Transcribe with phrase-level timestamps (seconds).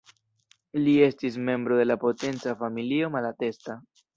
[0.87, 3.79] Li estis membro de la potenca familio Malatesta.